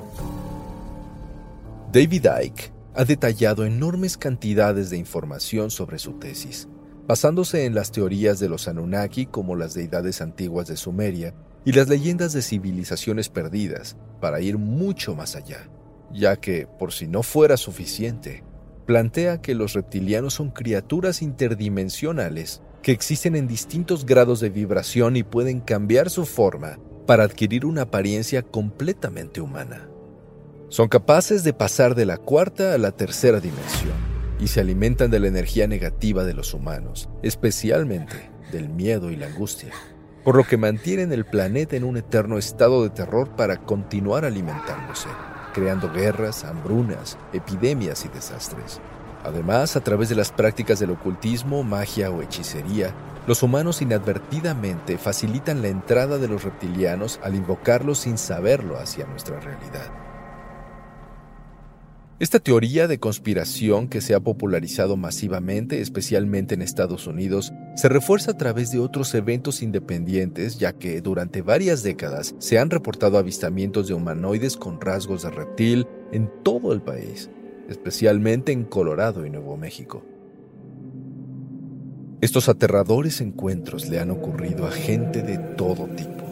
David 1.93 2.27
Icke 2.45 2.73
ha 2.95 3.05
detallado 3.05 3.65
enormes 3.65 4.17
cantidades 4.17 4.91
de 4.91 4.99
información 4.99 5.71
sobre 5.71 5.99
su 5.99 6.15
tesis, 6.15 6.69
basándose 7.07 7.65
en 7.65 7.75
las 7.75 7.93
teorías 7.93 8.41
de 8.41 8.49
los 8.49 8.69
Anunnaki 8.69 9.27
como 9.27 9.55
las 9.55 9.75
deidades 9.75 10.21
antiguas 10.21 10.67
de 10.67 10.77
Sumeria 10.77 11.35
y 11.69 11.73
las 11.73 11.89
leyendas 11.89 12.33
de 12.33 12.41
civilizaciones 12.41 13.29
perdidas, 13.29 13.97
para 14.21 14.41
ir 14.41 14.57
mucho 14.57 15.15
más 15.15 15.37
allá 15.37 15.69
ya 16.13 16.37
que, 16.37 16.67
por 16.67 16.93
si 16.93 17.07
no 17.07 17.23
fuera 17.23 17.57
suficiente, 17.57 18.45
plantea 18.87 19.41
que 19.41 19.55
los 19.55 19.75
reptilianos 19.75 20.35
son 20.35 20.51
criaturas 20.51 21.23
interdimensionales 21.23 22.63
que 22.83 22.93
existen 22.93 23.37
en 23.37 23.49
distintos 23.49 24.07
grados 24.07 24.41
de 24.41 24.51
vibración 24.51 25.17
y 25.17 25.23
pueden 25.23 25.61
cambiar 25.61 26.11
su 26.11 26.25
forma 26.25 26.79
para 27.07 27.25
adquirir 27.25 27.67
una 27.67 27.83
apariencia 27.83 28.43
completamente 28.43 29.41
humana. 29.41 29.89
Son 30.69 30.89
capaces 30.89 31.45
de 31.45 31.53
pasar 31.53 31.95
de 31.95 32.07
la 32.07 32.19
cuarta 32.19 32.75
a 32.75 32.79
la 32.79 32.93
tercera 32.93 33.41
dimensión 33.41 33.95
y 34.39 34.49
se 34.49 34.61
alimentan 34.61 35.11
de 35.11 35.19
la 35.19 35.29
energía 35.29 35.67
negativa 35.67 36.25
de 36.25 36.35
los 36.35 36.55
humanos, 36.55 37.09
especialmente 37.23 38.31
del 38.53 38.69
miedo 38.69 39.11
y 39.11 39.17
la 39.17 39.27
angustia, 39.27 39.73
por 40.29 40.37
lo 40.37 40.45
que 40.45 40.59
mantienen 40.59 41.11
el 41.11 41.25
planeta 41.25 41.75
en 41.75 41.85
un 41.85 41.97
eterno 41.97 42.37
estado 42.37 42.83
de 42.83 42.91
terror 42.91 43.31
para 43.31 43.57
continuar 43.57 44.27
alimentándose 44.27 45.09
creando 45.55 45.91
guerras, 45.91 46.45
hambrunas, 46.45 47.17
epidemias 47.33 48.05
y 48.05 48.09
desastres. 48.09 48.79
Además, 49.25 49.75
a 49.75 49.81
través 49.81 50.11
de 50.11 50.17
las 50.17 50.31
prácticas 50.31 50.81
del 50.81 50.91
ocultismo, 50.91 51.63
magia 51.63 52.11
o 52.11 52.21
hechicería, 52.21 52.93
los 53.27 53.43
humanos 53.43 53.81
inadvertidamente 53.81 54.99
facilitan 54.99 55.63
la 55.63 55.69
entrada 55.69 56.19
de 56.19 56.29
los 56.29 56.45
reptilianos 56.45 57.19
al 57.23 57.35
invocarlos 57.35 58.01
sin 58.01 58.19
saberlo 58.19 58.79
hacia 58.79 59.07
nuestra 59.07 59.41
realidad. 59.41 60.08
Esta 62.21 62.41
teoría 62.41 62.89
de 62.89 62.99
conspiración 62.99 63.87
que 63.87 64.01
se 64.01 64.13
ha 64.13 64.19
popularizado 64.19 64.97
masivamente, 64.97 65.81
especialmente 65.81 66.57
en 66.57 66.63
Estados 66.63 67.07
Unidos, 67.07 67.53
se 67.77 67.89
refuerza 67.89 68.33
a 68.33 68.37
través 68.37 68.73
de 68.73 68.81
otros 68.81 69.15
eventos 69.15 69.63
independientes, 69.63 70.59
ya 70.59 70.73
que 70.73 71.01
durante 71.01 71.43
varias 71.43 71.85
décadas 71.85 72.35
se 72.39 72.59
han 72.59 72.71
reportado 72.71 73.19
avistamientos 73.19 73.87
de 73.87 73.95
humanoides 73.95 74.57
con 74.57 74.81
rasgos 74.81 75.23
de 75.23 75.31
reptil 75.31 75.87
en 76.11 76.29
todo 76.43 76.73
el 76.73 76.83
país, 76.83 77.31
especialmente 77.69 78.51
en 78.51 78.65
Colorado 78.65 79.25
y 79.25 79.31
Nuevo 79.31 79.57
México. 79.57 80.05
Estos 82.21 82.49
aterradores 82.49 83.21
encuentros 83.21 83.89
le 83.89 84.01
han 84.01 84.11
ocurrido 84.11 84.67
a 84.67 84.73
gente 84.73 85.23
de 85.23 85.39
todo 85.39 85.87
tipo, 85.87 86.25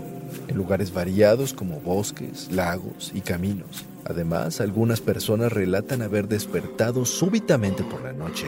en 0.49 0.57
lugares 0.57 0.93
variados 0.93 1.53
como 1.53 1.79
bosques, 1.79 2.51
lagos 2.51 3.13
y 3.15 3.21
caminos. 3.21 3.85
Además, 4.09 4.61
algunas 4.61 5.01
personas 5.01 5.53
relatan 5.53 6.01
haber 6.01 6.29
despertado 6.29 7.05
súbitamente 7.05 7.83
por 7.83 8.05
la 8.05 8.13
noche, 8.13 8.47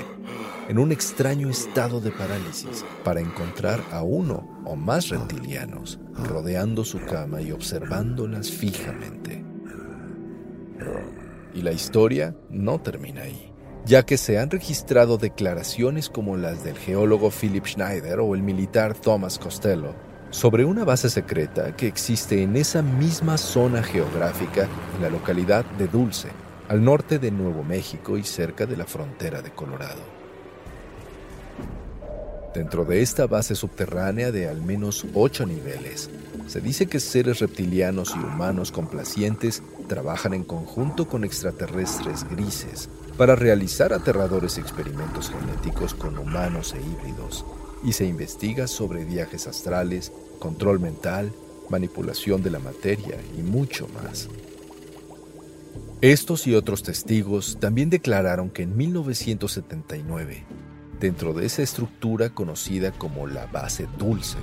en 0.68 0.78
un 0.78 0.92
extraño 0.92 1.50
estado 1.50 2.00
de 2.00 2.12
parálisis, 2.12 2.84
para 3.02 3.20
encontrar 3.20 3.82
a 3.90 4.02
uno 4.02 4.62
o 4.64 4.76
más 4.76 5.08
reptilianos 5.08 5.98
rodeando 6.14 6.84
su 6.84 7.00
cama 7.00 7.42
y 7.42 7.50
observándolas 7.50 8.52
fijamente. 8.52 9.44
Y 11.54 11.62
la 11.62 11.72
historia 11.72 12.36
no 12.50 12.80
termina 12.80 13.22
ahí, 13.22 13.52
ya 13.84 14.06
que 14.06 14.16
se 14.16 14.38
han 14.38 14.50
registrado 14.50 15.18
declaraciones 15.18 16.08
como 16.08 16.36
las 16.36 16.62
del 16.62 16.76
geólogo 16.76 17.30
Philip 17.32 17.66
Schneider 17.66 18.20
o 18.20 18.36
el 18.36 18.44
militar 18.44 18.94
Thomas 18.94 19.40
Costello, 19.40 19.96
sobre 20.30 20.64
una 20.64 20.85
base 20.85 21.08
secreta 21.08 21.75
que 21.75 21.87
existe 21.87 22.42
en 22.42 22.56
esa 22.56 22.82
misma 22.82 23.38
zona 23.38 23.82
geográfica 23.82 24.68
en 24.97 25.02
la 25.02 25.11
localidad 25.11 25.64
de 25.78 25.88
Dulce, 25.88 26.28
al 26.68 26.85
norte 26.85 27.18
de 27.18 27.30
Nuevo 27.30 27.64
México 27.64 28.18
y 28.18 28.25
cerca 28.25 28.66
de 28.66 28.76
la 28.76 28.85
frontera 28.85 29.40
de 29.40 29.50
Colorado. 29.50 30.18
Dentro 32.54 32.85
de 32.85 33.02
esta 33.02 33.26
base 33.26 33.54
subterránea 33.54 34.32
de 34.32 34.49
al 34.49 34.61
menos 34.61 35.06
ocho 35.14 35.47
niveles, 35.47 36.11
se 36.47 36.61
dice 36.61 36.87
que 36.87 36.99
seres 36.99 37.40
reptilianos 37.40 38.14
y 38.16 38.18
humanos 38.18 38.73
complacientes 38.73 39.62
trabajan 39.87 40.35
en 40.35 40.44
conjunto 40.44 41.06
con 41.06 41.25
extraterrestres 41.25 42.25
grises 42.28 42.88
para 43.16 43.37
realizar 43.37 43.92
aterradores 43.92 44.58
experimentos 44.58 45.30
genéticos 45.30 45.94
con 45.94 46.18
humanos 46.18 46.75
e 46.75 46.80
híbridos 46.80 47.44
y 47.85 47.92
se 47.92 48.06
investiga 48.06 48.66
sobre 48.66 49.04
viajes 49.04 49.47
astrales, 49.47 50.12
control 50.38 50.80
mental, 50.80 51.32
manipulación 51.68 52.42
de 52.42 52.50
la 52.50 52.58
materia 52.58 53.16
y 53.37 53.42
mucho 53.42 53.88
más. 53.88 54.28
Estos 56.00 56.47
y 56.47 56.54
otros 56.54 56.85
testigos 56.85 57.58
también 57.58 57.90
declararon 57.90 58.50
que 58.50 58.62
en 58.62 58.76
1979, 58.76 60.44
dentro 61.00 61.32
de 61.32 61.47
esa 61.47 61.62
estructura 61.62 62.30
conocida 62.30 62.92
como 62.92 63.26
la 63.26 63.47
base 63.47 63.88
dulce, 63.99 64.38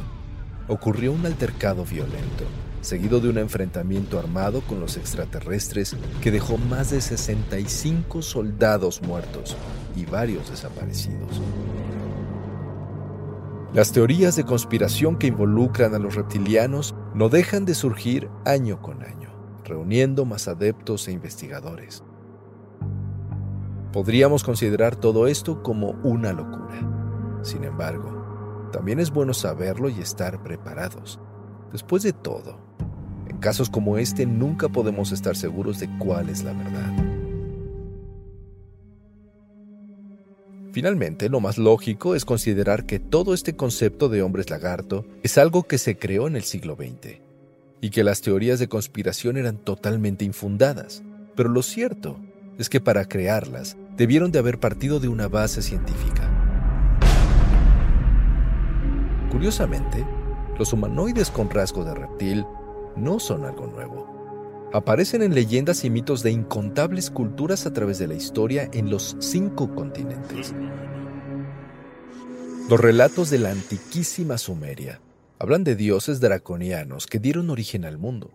ocurrió 0.68 1.14
un 1.14 1.26
altercado 1.26 1.86
violento, 1.86 2.44
seguido 2.82 3.22
de 3.22 3.30
un 3.30 3.38
enfrentamiento 3.38 4.20
armado 4.20 4.62
con 4.62 4.80
los 4.80 4.98
extraterrestres 4.98 5.96
que 6.22 6.32
dejó 6.32 6.58
más 6.58 6.92
de 6.92 7.00
65 7.00 8.22
soldados 8.22 9.02
muertos 9.02 9.56
y 9.96 10.06
varios 10.06 10.50
desaparecidos. 10.50 11.42
Las 13.76 13.92
teorías 13.92 14.38
de 14.38 14.46
conspiración 14.46 15.18
que 15.18 15.28
involucran 15.28 15.94
a 15.94 16.00
los 16.00 16.16
reptilianos 16.16 16.96
no 17.14 17.28
dejan 17.28 17.66
de 17.66 17.76
surgir 17.76 18.30
año 18.46 18.82
con 18.82 19.04
año, 19.04 19.32
reuniendo 19.66 20.24
más 20.24 20.48
adeptos 20.48 21.10
e 21.10 21.12
investigadores. 21.12 22.02
Podríamos 23.92 24.46
considerar 24.46 24.96
todo 24.96 25.28
esto 25.28 25.62
como 25.62 25.90
una 26.06 26.32
locura. 26.32 27.42
Sin 27.42 27.66
embargo, 27.66 28.70
también 28.72 29.02
es 29.02 29.12
bueno 29.12 29.34
saberlo 29.34 29.90
y 29.90 30.00
estar 30.00 30.42
preparados. 30.42 31.20
Después 31.74 32.02
de 32.04 32.14
todo, 32.14 32.58
en 33.28 33.40
casos 33.40 33.70
como 33.70 33.98
este 33.98 34.26
nunca 34.26 34.70
podemos 34.70 35.12
estar 35.12 35.36
seguros 35.36 35.82
de 35.82 35.90
cuál 35.98 36.30
es 36.30 36.46
la 36.46 36.54
verdad. 36.54 37.15
Finalmente, 40.76 41.30
lo 41.30 41.40
más 41.40 41.58
lógico 41.58 42.16
es 42.16 42.26
considerar 42.26 42.86
que 42.86 43.00
todo 43.00 43.34
este 43.34 43.56
concepto 43.56 44.10
de 44.10 44.22
hombres 44.22 44.50
lagarto 44.50 45.06
es 45.24 45.38
algo 45.38 45.64
que 45.64 45.78
se 45.78 45.98
creó 45.98 46.28
en 46.28 46.36
el 46.36 46.44
siglo 46.44 46.76
XX 46.76 47.22
y 47.80 47.92
que 47.92 48.04
las 48.04 48.20
teorías 48.20 48.60
de 48.60 48.68
conspiración 48.68 49.38
eran 49.38 49.56
totalmente 49.56 50.26
infundadas. 50.26 51.02
Pero 51.34 51.48
lo 51.48 51.62
cierto 51.62 52.20
es 52.58 52.68
que 52.68 52.82
para 52.82 53.06
crearlas 53.06 53.78
debieron 53.96 54.34
de 54.34 54.40
haber 54.40 54.60
partido 54.60 55.00
de 55.00 55.08
una 55.08 55.30
base 55.30 55.62
científica. 55.62 56.30
Curiosamente, 59.32 60.06
los 60.60 60.74
humanoides 60.74 61.32
con 61.32 61.50
rasgo 61.50 61.86
de 61.86 61.96
reptil 61.96 62.46
no 62.98 63.22
son 63.22 63.46
algo 63.46 63.68
nuevo. 63.68 64.15
Aparecen 64.74 65.22
en 65.22 65.34
leyendas 65.34 65.86
y 65.86 65.90
mitos 65.90 66.22
de 66.24 66.32
incontables 66.32 67.10
culturas 67.10 67.66
a 67.66 67.74
través 67.74 67.98
de 68.00 68.08
la 68.08 68.16
historia 68.16 68.70
en 68.74 68.90
los 68.90 69.16
cinco 69.20 69.74
continentes. 69.74 70.54
Los 72.70 72.80
relatos 72.80 73.30
de 73.30 73.38
la 73.40 73.52
antiquísima 73.52 74.38
Sumeria 74.38 75.00
hablan 75.40 75.64
de 75.64 75.76
dioses 75.76 76.20
draconianos 76.20 77.06
que 77.06 77.20
dieron 77.20 77.50
origen 77.50 77.86
al 77.86 77.98
mundo. 77.98 78.32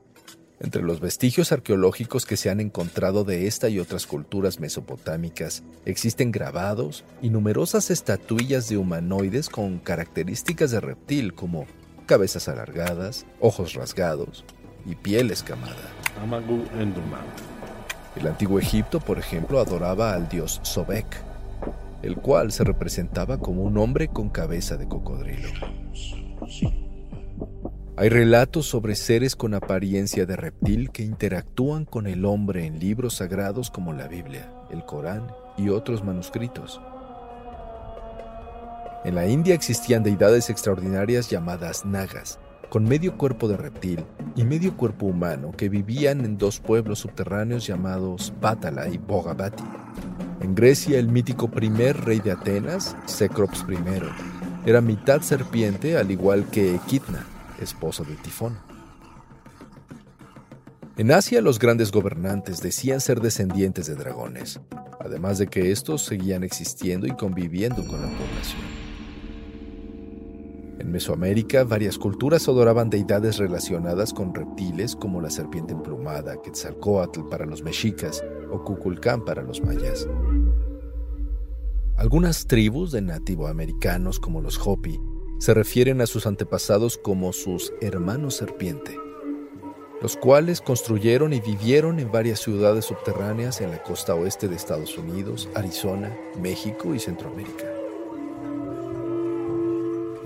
Entre 0.61 0.83
los 0.83 1.01
vestigios 1.01 1.53
arqueológicos 1.53 2.27
que 2.27 2.37
se 2.37 2.51
han 2.51 2.61
encontrado 2.61 3.25
de 3.25 3.47
esta 3.47 3.69
y 3.71 3.79
otras 3.79 4.07
culturas 4.07 4.61
mesopotámicas, 4.61 5.63
existen 5.87 6.31
grabados 6.31 7.05
y 7.23 7.31
numerosas 7.31 7.91
estatuillas 7.91 8.69
de 8.69 8.77
humanoides 8.77 9.49
con 9.49 9.79
características 9.79 10.71
de 10.71 10.81
reptil 10.81 11.35
como 11.35 11.67
cabezas 12.07 12.49
alargadas, 12.49 13.27
ojos 13.41 13.75
rasgados 13.75 14.45
y 14.85 14.95
piel 14.97 15.31
escamada. 15.31 16.00
El 18.17 18.27
antiguo 18.27 18.59
Egipto, 18.59 19.01
por 19.01 19.19
ejemplo, 19.19 19.61
adoraba 19.61 20.13
al 20.15 20.29
dios 20.29 20.61
Sobek, 20.63 21.23
el 22.03 22.17
cual 22.17 22.53
se 22.53 22.65
representaba 22.65 23.39
como 23.39 23.63
un 23.63 23.79
hombre 23.79 24.09
con 24.09 24.29
cabeza 24.31 24.77
de 24.77 24.89
cocodrilo. 24.89 25.49
Hay 27.97 28.09
relatos 28.09 28.67
sobre 28.67 28.95
seres 28.95 29.37
con 29.37 29.53
apariencia 29.53 30.25
de 30.25 30.35
reptil 30.35 30.91
que 30.91 31.03
interactúan 31.03 31.85
con 31.85 32.07
el 32.07 32.25
hombre 32.25 32.65
en 32.65 32.79
libros 32.79 33.17
sagrados 33.17 33.71
como 33.71 33.93
la 33.93 34.09
Biblia, 34.09 34.51
el 34.71 34.85
Corán 34.87 35.27
y 35.59 35.69
otros 35.69 36.03
manuscritos. 36.03 36.81
En 39.05 39.15
la 39.15 39.27
India 39.27 39.55
existían 39.55 40.03
deidades 40.03 40.51
extraordinarias 40.51 41.31
llamadas 41.31 41.85
nagas, 41.85 42.39
con 42.71 42.85
medio 42.85 43.19
cuerpo 43.19 43.49
de 43.49 43.57
reptil 43.57 44.05
y 44.37 44.45
medio 44.45 44.77
cuerpo 44.77 45.07
humano 45.07 45.53
que 45.57 45.69
vivían 45.69 46.25
en 46.25 46.39
dos 46.39 46.61
pueblos 46.61 47.01
subterráneos 47.01 47.67
llamados 47.67 48.33
Pátala 48.41 48.89
y 48.89 48.97
Bogabati. 48.97 49.65
En 50.41 50.55
Grecia, 50.55 50.99
el 50.99 51.09
mítico 51.09 51.51
primer 51.51 52.01
rey 52.05 52.21
de 52.21 52.31
Atenas, 52.31 52.97
Cecrops 53.07 53.67
I, 53.69 54.69
era 54.71 54.81
mitad 54.81 55.21
serpiente 55.21 55.99
al 55.99 56.13
igual 56.13 56.47
que 56.47 56.77
Equidna, 56.77 57.27
esposo 57.61 58.05
de 58.05 58.15
Tifón. 58.15 58.57
En 60.97 61.11
Asia 61.11 61.41
los 61.41 61.59
grandes 61.59 61.91
gobernantes 61.91 62.63
decían 62.63 63.01
ser 63.01 63.21
descendientes 63.21 63.87
de 63.87 63.97
dragones, 63.97 64.61
además 65.01 65.39
de 65.39 65.49
que 65.49 65.73
estos 65.73 66.03
seguían 66.05 66.45
existiendo 66.45 67.07
y 67.07 67.13
conviviendo 67.13 67.85
con 67.87 68.01
la 68.01 68.09
población. 68.09 68.80
En 70.81 70.91
Mesoamérica, 70.91 71.65
varias 71.65 71.99
culturas 71.99 72.49
adoraban 72.49 72.89
deidades 72.89 73.37
relacionadas 73.37 74.15
con 74.15 74.35
reptiles 74.35 74.97
como 74.97 75.21
la 75.21 75.29
serpiente 75.29 75.75
emplumada, 75.75 76.41
Quetzalcoatl 76.41 77.29
para 77.29 77.45
los 77.45 77.63
mexicas 77.63 78.25
o 78.51 78.65
Cuculcán 78.65 79.23
para 79.27 79.43
los 79.43 79.61
mayas. 79.61 80.09
Algunas 81.97 82.47
tribus 82.47 82.93
de 82.93 83.03
nativoamericanos 83.03 84.19
como 84.19 84.41
los 84.41 84.59
Hopi 84.67 84.99
se 85.39 85.53
refieren 85.53 86.01
a 86.01 86.07
sus 86.07 86.27
antepasados 86.27 86.97
como 86.97 87.35
sus 87.35 87.75
hermanos 87.83 88.37
serpiente, 88.37 88.97
los 90.01 90.17
cuales 90.17 90.63
construyeron 90.63 91.35
y 91.35 91.41
vivieron 91.41 92.01
en 92.01 92.11
varias 92.11 92.41
ciudades 92.41 92.87
subterráneas 92.87 93.61
en 93.61 93.71
la 93.71 93.83
costa 93.83 94.15
oeste 94.15 94.49
de 94.49 94.57
Estados 94.57 94.97
Unidos, 94.97 95.47
Arizona, 95.55 96.17
México 96.41 96.95
y 96.95 96.99
Centroamérica. 96.99 97.80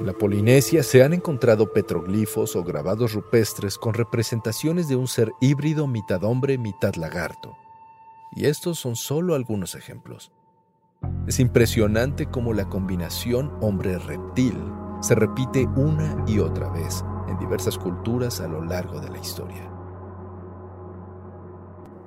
La 0.05 0.12
Polinesia 0.12 0.83
se 0.83 1.03
han 1.03 1.14
encontrado 1.14 1.73
petroglifos 1.73 2.57
o 2.57 2.62
grabados 2.62 3.14
rupestres 3.14 3.79
con 3.79 3.95
representaciones 3.95 4.87
de 4.87 4.97
un 4.97 5.09
ser 5.09 5.33
híbrido 5.40 5.87
mitad 5.87 6.23
hombre, 6.25 6.59
mitad 6.59 6.95
lagarto. 6.97 7.57
Y 8.37 8.45
estos 8.45 8.79
son 8.79 8.97
solo 8.97 9.35
algunos 9.35 9.75
ejemplos. 9.75 10.31
Es 11.27 11.40
impresionante 11.40 12.27
cómo 12.27 12.53
la 12.53 12.69
combinación 12.69 13.51
hombre-reptil 13.62 14.62
se 15.01 15.14
repite 15.14 15.67
una 15.75 16.23
y 16.27 16.38
otra 16.38 16.69
vez 16.69 17.03
en 17.27 17.38
diversas 17.38 17.79
culturas 17.79 18.43
a 18.43 18.47
lo 18.47 18.62
largo 18.62 19.01
de 19.01 19.09
la 19.09 19.19
historia. 19.19 19.71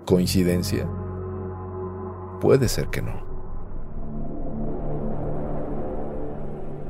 ¿Coincidencia? 0.05 0.87
Puede 2.39 2.69
ser 2.69 2.89
que 2.89 3.01
no. 3.01 3.26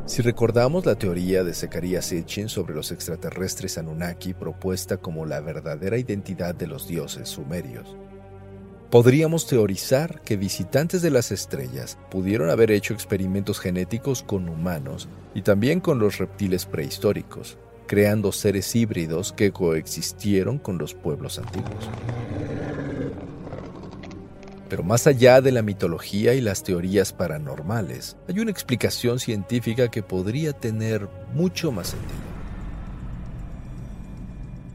Si 0.07 0.21
recordamos 0.21 0.85
la 0.85 0.95
teoría 0.95 1.43
de 1.43 1.53
Zecharia 1.53 2.01
Sitchin 2.01 2.47
sobre 2.47 2.73
los 2.73 2.93
extraterrestres 2.93 3.77
Anunnaki 3.77 4.33
propuesta 4.33 4.95
como 4.95 5.25
la 5.25 5.41
verdadera 5.41 5.97
identidad 5.97 6.55
de 6.55 6.65
los 6.65 6.87
dioses 6.87 7.27
sumerios, 7.29 7.95
Podríamos 8.89 9.47
teorizar 9.47 10.21
que 10.21 10.37
visitantes 10.37 11.01
de 11.01 11.11
las 11.11 11.33
estrellas 11.33 11.97
pudieron 12.09 12.49
haber 12.49 12.71
hecho 12.71 12.93
experimentos 12.93 13.59
genéticos 13.59 14.23
con 14.23 14.47
humanos 14.47 15.09
y 15.35 15.41
también 15.41 15.81
con 15.81 15.99
los 15.99 16.19
reptiles 16.19 16.65
prehistóricos, 16.65 17.57
creando 17.85 18.31
seres 18.31 18.73
híbridos 18.77 19.33
que 19.33 19.51
coexistieron 19.51 20.57
con 20.57 20.77
los 20.77 20.93
pueblos 20.93 21.37
antiguos. 21.37 21.89
Pero 24.69 24.83
más 24.83 25.07
allá 25.07 25.41
de 25.41 25.51
la 25.51 25.61
mitología 25.61 26.33
y 26.33 26.41
las 26.41 26.63
teorías 26.63 27.13
paranormales, 27.13 28.17
hay 28.27 28.39
una 28.39 28.51
explicación 28.51 29.19
científica 29.19 29.89
que 29.89 30.03
podría 30.03 30.53
tener 30.53 31.07
mucho 31.33 31.71
más 31.71 31.87
sentido. 31.89 32.37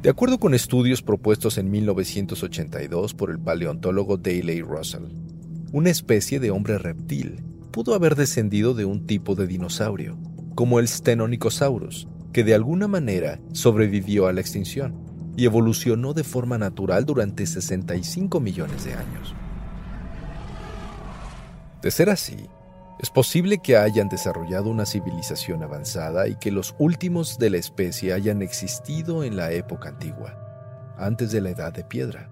De 0.02 0.11
acuerdo 0.11 0.38
con 0.38 0.55
estudios 0.55 1.02
propuestos 1.02 1.59
en 1.59 1.70
1982 1.70 3.14
por 3.14 3.31
el 3.31 3.38
paleontólogo 3.38 4.16
Daley 4.16 4.61
Russell, 4.61 5.05
una 5.70 5.90
especie 5.90 6.40
de 6.40 6.50
hombre 6.50 6.78
reptil 6.78 7.44
pudo 7.70 7.94
haber 7.94 8.16
descendido 8.16 8.74
de 8.74 8.85
un 8.85 9.07
tipo 9.07 9.35
de 9.35 9.46
dinosaurio, 9.46 10.18
como 10.55 10.81
el 10.81 10.88
Stenonychosaurus, 10.88 12.09
que 12.33 12.44
de 12.44 12.55
alguna 12.55 12.88
manera 12.88 13.38
sobrevivió 13.52 14.26
a 14.26 14.33
la 14.33 14.40
extinción 14.40 14.94
y 15.37 15.44
evolucionó 15.44 16.14
de 16.14 16.24
forma 16.24 16.59
natural 16.59 17.05
durante 17.05 17.46
65 17.46 18.40
millones 18.40 18.85
de 18.85 18.94
años. 18.94 19.35
De 21.83 21.90
ser 21.90 22.11
así, 22.11 22.49
es 23.01 23.11
posible 23.11 23.59
que 23.59 23.77
hayan 23.77 24.09
desarrollado 24.09 24.71
una 24.71 24.87
civilización 24.87 25.64
avanzada 25.64 26.29
y 26.29 26.37
que 26.37 26.53
los 26.53 26.77
últimos 26.79 27.38
de 27.38 27.51
la 27.51 27.57
especie 27.57 28.12
hayan 28.12 28.40
existido 28.42 29.25
en 29.25 29.37
la 29.37 29.51
época 29.51 29.88
antigua, 29.88 30.95
antes 30.97 31.33
de 31.33 31.40
la 31.40 31.51
edad 31.51 31.73
de 31.73 31.83
piedra. 31.83 32.31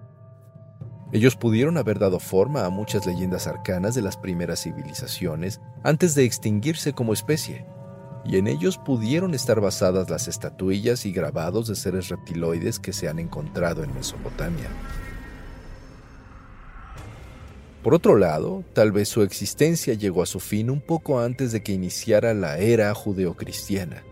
Ellos 1.11 1.35
pudieron 1.35 1.77
haber 1.77 1.99
dado 1.99 2.21
forma 2.21 2.63
a 2.63 2.69
muchas 2.69 3.05
leyendas 3.05 3.45
arcanas 3.45 3.93
de 3.95 4.01
las 4.01 4.15
primeras 4.15 4.61
civilizaciones 4.61 5.59
antes 5.83 6.15
de 6.15 6.23
extinguirse 6.23 6.93
como 6.93 7.11
especie, 7.11 7.65
y 8.23 8.37
en 8.37 8.47
ellos 8.47 8.77
pudieron 8.77 9.33
estar 9.33 9.59
basadas 9.59 10.09
las 10.09 10.29
estatuillas 10.29 11.05
y 11.05 11.11
grabados 11.11 11.67
de 11.67 11.75
seres 11.75 12.07
reptiloides 12.07 12.79
que 12.79 12.93
se 12.93 13.09
han 13.09 13.19
encontrado 13.19 13.83
en 13.83 13.93
Mesopotamia. 13.93 14.69
Por 17.83 17.95
otro 17.95 18.15
lado, 18.15 18.63
tal 18.73 18.91
vez 18.91 19.09
su 19.09 19.23
existencia 19.23 19.95
llegó 19.95 20.21
a 20.21 20.27
su 20.27 20.39
fin 20.39 20.69
un 20.69 20.81
poco 20.81 21.19
antes 21.19 21.51
de 21.51 21.63
que 21.63 21.71
iniciara 21.71 22.35
la 22.35 22.59
era 22.59 22.93
judeocristiana, 22.93 24.03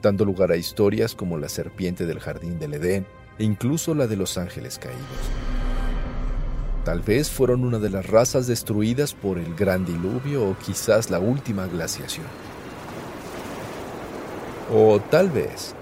dando 0.00 0.24
lugar 0.24 0.52
a 0.52 0.56
historias 0.56 1.16
como 1.16 1.36
la 1.36 1.48
serpiente 1.48 2.06
del 2.06 2.20
jardín 2.20 2.60
del 2.60 2.74
Edén 2.74 3.06
e 3.38 3.42
incluso 3.44 3.94
la 3.96 4.06
de 4.06 4.14
los 4.14 4.38
ángeles 4.38 4.78
caídos. 4.78 5.00
Tal 6.84 7.00
vez 7.00 7.28
fueron 7.28 7.64
una 7.64 7.80
de 7.80 7.90
las 7.90 8.06
razas 8.06 8.46
destruidas 8.46 9.12
por 9.12 9.38
el 9.38 9.56
gran 9.56 9.84
diluvio 9.84 10.48
o 10.48 10.56
quizás 10.56 11.10
la 11.10 11.18
última 11.18 11.66
glaciación. 11.66 12.26
O 14.72 15.00
tal 15.00 15.30
vez 15.30 15.74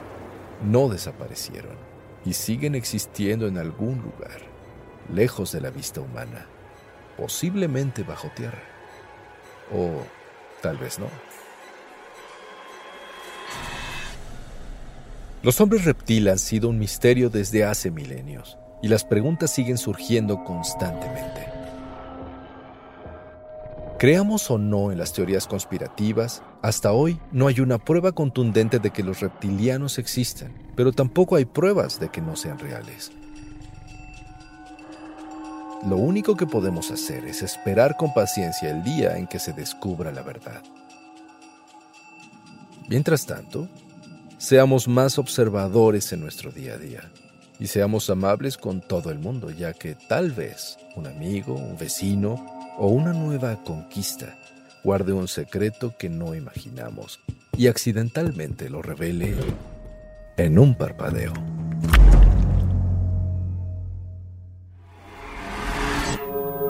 no 0.64 0.88
desaparecieron 0.88 1.76
y 2.24 2.32
siguen 2.32 2.74
existiendo 2.74 3.46
en 3.46 3.58
algún 3.58 3.98
lugar, 3.98 4.40
lejos 5.12 5.52
de 5.52 5.60
la 5.60 5.70
vista 5.70 6.00
humana, 6.00 6.46
posiblemente 7.18 8.04
bajo 8.04 8.28
tierra. 8.28 8.62
O 9.74 10.02
tal 10.62 10.78
vez 10.78 10.98
no. 10.98 11.08
Los 15.42 15.60
hombres 15.60 15.84
reptil 15.84 16.28
han 16.28 16.38
sido 16.38 16.68
un 16.68 16.78
misterio 16.78 17.28
desde 17.28 17.64
hace 17.64 17.90
milenios 17.90 18.56
y 18.82 18.88
las 18.88 19.04
preguntas 19.04 19.52
siguen 19.52 19.78
surgiendo 19.78 20.44
constantemente. 20.44 21.46
Creamos 23.98 24.48
o 24.50 24.58
no 24.58 24.92
en 24.92 24.98
las 24.98 25.12
teorías 25.12 25.48
conspirativas, 25.48 26.42
hasta 26.62 26.92
hoy 26.92 27.20
no 27.32 27.48
hay 27.48 27.58
una 27.58 27.78
prueba 27.78 28.12
contundente 28.12 28.78
de 28.78 28.90
que 28.90 29.02
los 29.02 29.20
reptilianos 29.20 29.98
existen, 29.98 30.52
pero 30.76 30.92
tampoco 30.92 31.34
hay 31.34 31.44
pruebas 31.44 31.98
de 31.98 32.08
que 32.08 32.20
no 32.20 32.36
sean 32.36 32.60
reales. 32.60 33.10
Lo 35.86 35.96
único 35.96 36.36
que 36.36 36.46
podemos 36.46 36.90
hacer 36.90 37.24
es 37.24 37.42
esperar 37.42 37.96
con 37.96 38.12
paciencia 38.12 38.70
el 38.70 38.82
día 38.82 39.16
en 39.16 39.26
que 39.28 39.38
se 39.38 39.52
descubra 39.52 40.10
la 40.10 40.22
verdad. 40.22 40.62
Mientras 42.88 43.26
tanto, 43.26 43.68
seamos 44.38 44.88
más 44.88 45.18
observadores 45.18 46.12
en 46.12 46.20
nuestro 46.20 46.50
día 46.50 46.74
a 46.74 46.78
día 46.78 47.12
y 47.60 47.68
seamos 47.68 48.10
amables 48.10 48.56
con 48.56 48.80
todo 48.80 49.10
el 49.10 49.18
mundo, 49.18 49.50
ya 49.50 49.72
que 49.72 49.94
tal 50.08 50.32
vez 50.32 50.78
un 50.96 51.06
amigo, 51.06 51.54
un 51.54 51.76
vecino 51.76 52.44
o 52.76 52.88
una 52.88 53.12
nueva 53.12 53.62
conquista 53.62 54.36
guarde 54.82 55.12
un 55.12 55.28
secreto 55.28 55.94
que 55.98 56.08
no 56.08 56.34
imaginamos 56.34 57.20
y 57.56 57.66
accidentalmente 57.66 58.68
lo 58.68 58.82
revele 58.82 59.34
en 60.36 60.58
un 60.58 60.74
parpadeo. 60.76 61.57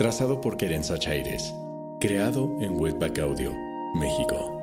trazado 0.00 0.40
por 0.40 0.56
Querenza 0.56 0.98
Chaires, 0.98 1.54
creado 2.00 2.48
en 2.62 2.80
Webback 2.80 3.18
Audio, 3.18 3.52
México. 3.94 4.62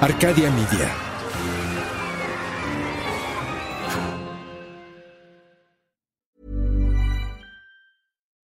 Arcadia 0.00 0.50
Media. 0.50 1.13